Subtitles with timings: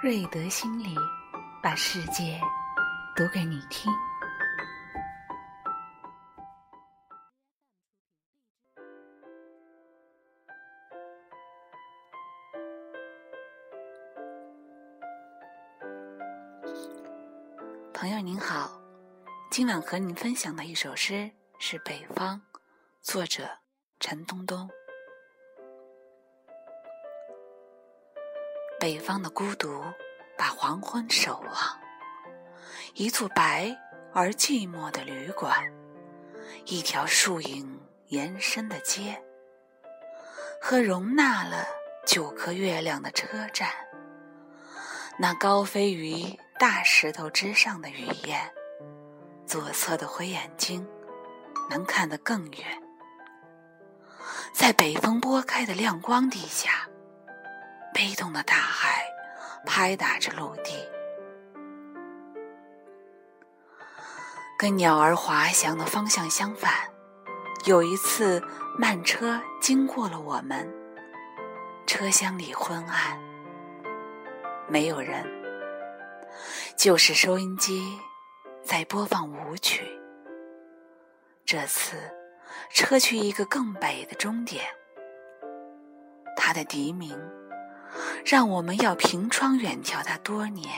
[0.00, 0.94] 瑞德心里，
[1.60, 2.40] 把世界
[3.16, 3.92] 读给你听。
[17.92, 18.80] 朋友您好，
[19.50, 21.28] 今晚和您分享的一首诗
[21.58, 22.36] 是《北方》，
[23.02, 23.48] 作者
[23.98, 24.70] 陈东东。
[28.80, 29.82] 北方的孤独，
[30.36, 31.52] 把黄昏守望。
[32.94, 33.76] 一座白
[34.12, 35.64] 而寂寞的旅馆，
[36.64, 39.20] 一条树影延伸的街，
[40.60, 41.66] 和容纳了
[42.06, 43.68] 九颗月亮的车站。
[45.18, 48.48] 那高飞于大石头之上的雨燕，
[49.44, 50.86] 左侧的灰眼睛
[51.68, 52.82] 能看得更远。
[54.52, 56.88] 在北风拨开的亮光底下。
[58.08, 59.04] 悲痛的大海
[59.66, 60.88] 拍打着陆地，
[64.58, 66.72] 跟鸟儿滑翔的方向相反。
[67.66, 68.42] 有一次，
[68.78, 70.66] 慢车经过了我们，
[71.86, 73.20] 车厢里昏暗，
[74.68, 75.22] 没有人，
[76.78, 77.98] 就是收音机
[78.62, 79.84] 在播放舞曲。
[81.44, 81.98] 这次，
[82.70, 84.64] 车去一个更北的终点，
[86.38, 87.14] 它的笛鸣。
[88.24, 90.68] 让我们要凭窗远眺它多年。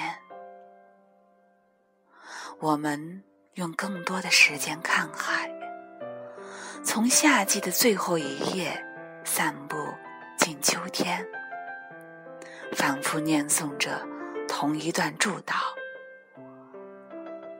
[2.58, 3.22] 我们
[3.54, 5.50] 用更多的时间看海，
[6.84, 8.84] 从夏季的最后一夜
[9.24, 9.76] 散步
[10.36, 11.26] 进秋天，
[12.72, 14.06] 反复念诵着
[14.46, 15.54] 同一段祝祷。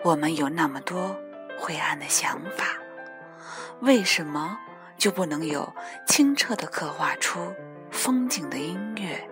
[0.05, 1.17] 我们有那么多
[1.59, 2.67] 灰暗的想法，
[3.81, 4.59] 为什么
[4.97, 5.75] 就不能有
[6.07, 7.55] 清澈的刻画出
[7.91, 9.29] 风景的音乐？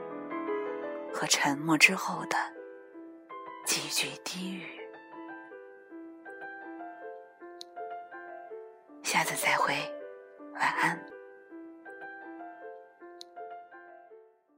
[1.18, 2.36] 和沉默之后的
[3.66, 4.62] 几句低语。
[9.02, 9.74] 下次再会，
[10.54, 11.17] 晚安。